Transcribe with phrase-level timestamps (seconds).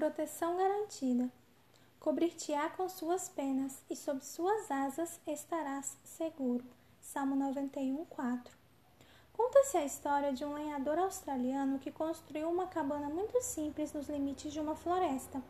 [0.00, 1.30] Proteção garantida.
[1.98, 6.64] Cobrir-te-á com suas penas, e sob suas asas estarás seguro.
[7.02, 8.56] Salmo 91, 4.
[9.34, 14.54] Conta-se a história de um lenhador australiano que construiu uma cabana muito simples nos limites
[14.54, 15.42] de uma floresta.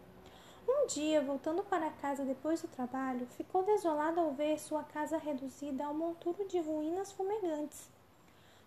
[0.68, 5.84] Um dia, voltando para casa depois do trabalho, ficou desolado ao ver sua casa reduzida
[5.84, 7.88] a um monturo de ruínas fumegantes.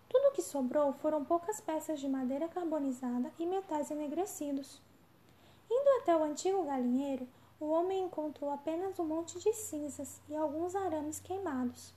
[0.08, 4.80] Tudo o que sobrou foram poucas peças de madeira carbonizada e metais enegrecidos.
[5.70, 7.28] Indo até o antigo galinheiro,
[7.58, 11.94] o homem encontrou apenas um monte de cinzas e alguns arames queimados.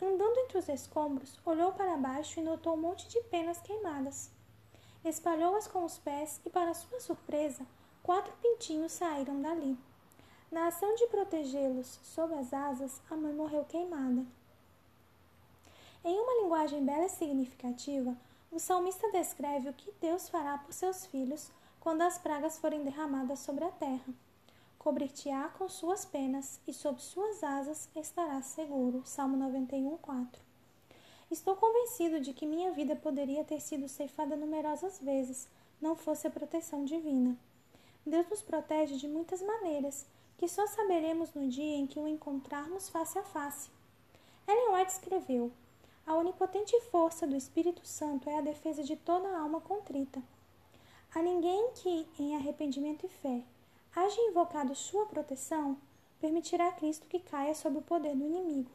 [0.00, 4.30] Andando entre os escombros, olhou para baixo e notou um monte de penas queimadas.
[5.04, 7.66] Espalhou-as com os pés e, para sua surpresa,
[8.02, 9.78] quatro pintinhos saíram dali.
[10.50, 14.24] Na ação de protegê-los sob as asas, a mãe morreu queimada.
[16.04, 18.16] Em uma linguagem bela e significativa,
[18.52, 21.50] o salmista descreve o que Deus fará por seus filhos
[21.86, 24.12] quando as pragas forem derramadas sobre a terra.
[24.76, 29.02] Cobrir-te-á com suas penas, e sob suas asas estarás seguro.
[29.04, 30.42] Salmo 91, 4.
[31.30, 35.46] Estou convencido de que minha vida poderia ter sido ceifada numerosas vezes,
[35.80, 37.36] não fosse a proteção divina.
[38.04, 40.04] Deus nos protege de muitas maneiras,
[40.38, 43.70] que só saberemos no dia em que o encontrarmos face a face.
[44.48, 45.52] Ellen White escreveu:
[46.04, 50.20] A onipotente força do Espírito Santo é a defesa de toda a alma contrita.
[51.16, 53.42] A ninguém que, em arrependimento e fé,
[53.94, 55.78] haja invocado sua proteção,
[56.20, 58.70] permitirá a Cristo que caia sob o poder do inimigo.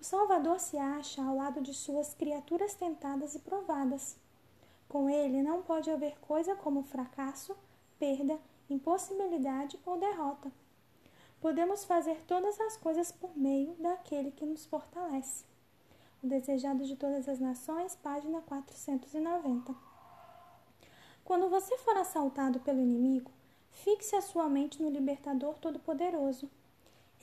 [0.00, 4.16] O Salvador se acha ao lado de suas criaturas tentadas e provadas.
[4.88, 7.54] Com ele não pode haver coisa como fracasso,
[7.98, 10.50] perda, impossibilidade ou derrota.
[11.38, 15.44] Podemos fazer todas as coisas por meio daquele que nos fortalece.
[16.22, 19.91] O Desejado de Todas as Nações, página 490.
[21.32, 23.30] Quando você for assaltado pelo inimigo,
[23.70, 26.46] fixe a sua mente no Libertador Todo-Poderoso.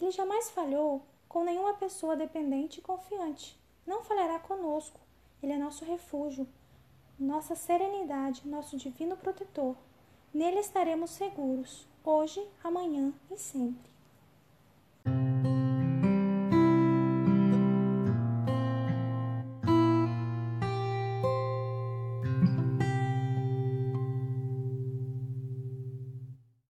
[0.02, 3.56] Ele jamais falhou com nenhuma pessoa dependente e confiante.
[3.86, 5.00] Não falhará conosco.
[5.44, 6.48] Ele é nosso refúgio,
[7.20, 9.76] nossa serenidade, nosso divino protetor.
[10.34, 13.92] Nele estaremos seguros, hoje, amanhã e sempre.